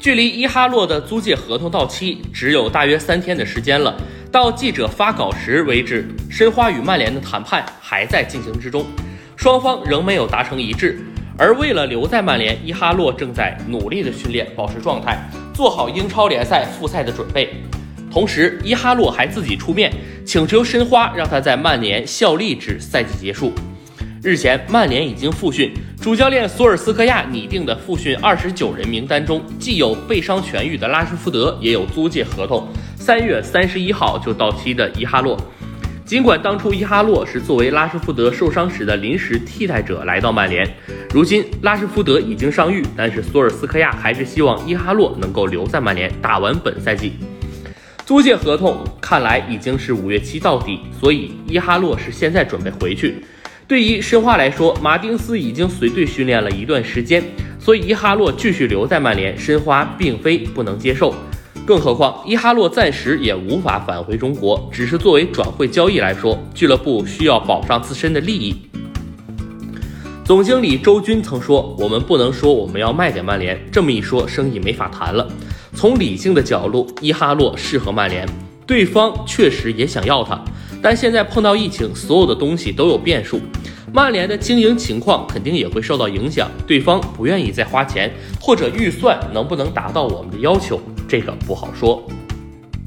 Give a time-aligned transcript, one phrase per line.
[0.00, 3.94] 距离伊哈洛的租借合同到期只有大约三天的时间了。
[4.32, 8.86] 到记者发稿时为止，申花与曼联的谈判还在进行之中，
[9.36, 10.98] 双方仍没有达成一致。
[11.36, 15.18] 而为了留在曼联，伊哈洛正在努力的训练，保持状态，
[15.52, 17.52] 做好英超联赛复赛的准备。
[18.10, 19.92] 同时，伊哈洛还自己出面
[20.24, 23.52] 请求申花让他在曼联效力至赛季结束。
[24.22, 35.38] 日前，曼联已经复训，主教练索尔斯克亚拟定的复训二十九人名单中，既有背伤痊愈的拉什福德，也有租借合同三月三十一号就到期的伊哈洛。
[36.06, 40.66] 尽管当初伊哈洛是作为拉什福德受伤时的临时替代者来到曼联，
[41.12, 47.12] 如今拉什福德已经伤愈，但是索尔斯克亚还是希望伊哈洛能够留在曼联打完本赛季。
[48.06, 53.22] 租借合同看来已经是五月七到底，所以伊哈洛是现在准备回去。
[53.70, 57.22] 对于申花来说，马丁斯已经随队训练了一段时间，
[57.60, 61.14] 所以伊哈洛继续留在曼联，申花并非不能接受。
[61.64, 68.56] 更何况伊哈洛暂时也无法返回中国，只是作为转会交易来说，俱乐部需要保障自身的利益。
[70.24, 75.24] 总经理周军曾说：“我们不能说我们要卖给曼联，这么一说，生意没法谈了。
[75.76, 78.28] 从理性的角度，伊哈洛适合曼联，
[78.66, 80.42] 对方确实也想要他。”
[80.82, 83.40] 但现在碰到疫情，所有的东西都有变数，
[83.92, 86.50] 曼联的经营情况肯定也会受到影响。
[86.66, 92.02] 对方不愿意再花钱，或者预算能不能达到我们的要求，这个不好说。